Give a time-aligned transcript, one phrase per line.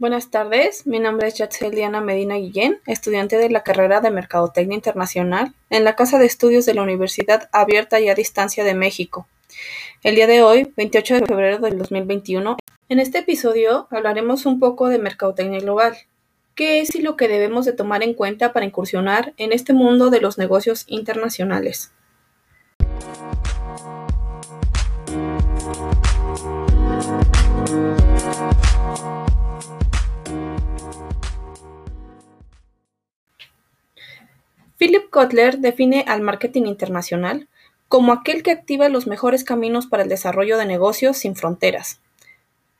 [0.00, 4.74] Buenas tardes, mi nombre es Yatzel Diana Medina Guillén, estudiante de la carrera de Mercadotecnia
[4.74, 9.26] Internacional en la Casa de Estudios de la Universidad Abierta y a Distancia de México.
[10.02, 12.56] El día de hoy, 28 de febrero del 2021,
[12.88, 15.94] en este episodio hablaremos un poco de Mercadotecnia Global.
[16.54, 20.08] ¿Qué es y lo que debemos de tomar en cuenta para incursionar en este mundo
[20.08, 21.92] de los negocios internacionales?
[34.80, 37.48] Philip Kotler define al marketing internacional
[37.88, 42.00] como aquel que activa los mejores caminos para el desarrollo de negocios sin fronteras.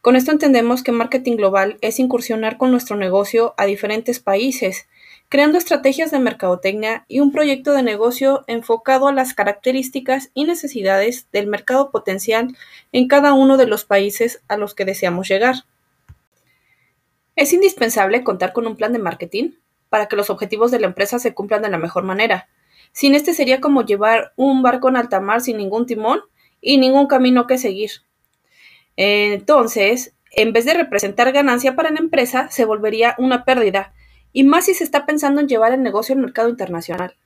[0.00, 4.88] Con esto entendemos que marketing global es incursionar con nuestro negocio a diferentes países,
[5.28, 11.26] creando estrategias de mercadotecnia y un proyecto de negocio enfocado a las características y necesidades
[11.32, 12.56] del mercado potencial
[12.92, 15.66] en cada uno de los países a los que deseamos llegar.
[17.36, 19.50] Es indispensable contar con un plan de marketing
[19.90, 22.48] para que los objetivos de la empresa se cumplan de la mejor manera.
[22.92, 26.22] Sin este sería como llevar un barco en alta mar sin ningún timón
[26.62, 27.90] y ningún camino que seguir.
[28.96, 33.92] Entonces, en vez de representar ganancia para la empresa, se volvería una pérdida,
[34.32, 37.16] y más si se está pensando en llevar el negocio al mercado internacional.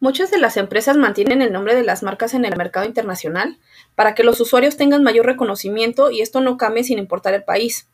[0.00, 3.58] Muchas de las empresas mantienen el nombre de las marcas en el mercado internacional
[3.96, 7.88] para que los usuarios tengan mayor reconocimiento y esto no cambie sin importar el país.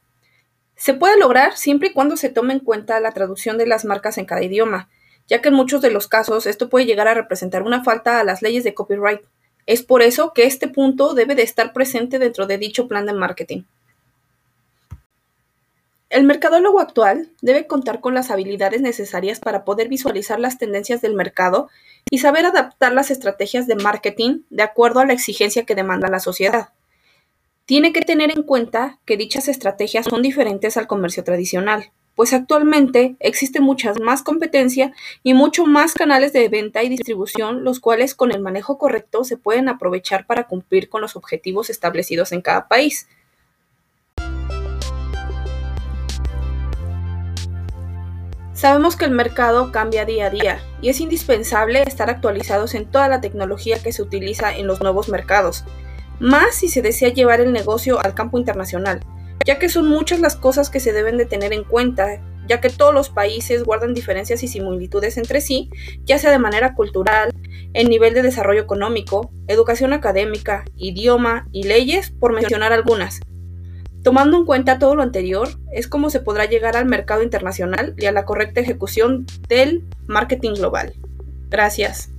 [0.77, 4.19] Se puede lograr siempre y cuando se tome en cuenta la traducción de las marcas
[4.19, 4.89] en cada idioma,
[5.29, 8.25] ya que en muchos de los casos esto puede llegar a representar una falta a
[8.25, 9.23] las leyes de copyright.
[9.67, 13.13] Es por eso que este punto debe de estar presente dentro de dicho plan de
[13.13, 13.63] marketing.
[16.11, 21.15] El mercadólogo actual debe contar con las habilidades necesarias para poder visualizar las tendencias del
[21.15, 21.71] mercado
[22.09, 26.21] y saber adaptar las estrategias de marketing de acuerdo a la exigencia que demanda la
[26.21, 26.69] sociedad.
[27.67, 33.17] Tiene que tener en cuenta que dichas estrategias son diferentes al comercio tradicional, pues actualmente
[33.21, 38.33] existe mucha más competencia y mucho más canales de venta y distribución, los cuales con
[38.33, 43.09] el manejo correcto se pueden aprovechar para cumplir con los objetivos establecidos en cada país.
[48.53, 53.09] Sabemos que el mercado cambia día a día y es indispensable estar actualizados en toda
[53.09, 55.65] la tecnología que se utiliza en los nuevos mercados,
[56.21, 59.01] más si se desea llevar el negocio al campo internacional,
[59.45, 62.71] ya que son muchas las cosas que se deben de tener en cuenta, ya que
[62.71, 65.71] todos los países guardan diferencias y similitudes entre sí,
[66.05, 67.31] ya sea de manera cultural,
[67.73, 73.21] en nivel de desarrollo económico, educación académica, idioma y leyes, por mencionar algunas.
[74.03, 78.05] Tomando en cuenta todo lo anterior, es como se podrá llegar al mercado internacional y
[78.07, 80.95] a la correcta ejecución del marketing global.
[81.49, 82.14] Gracias.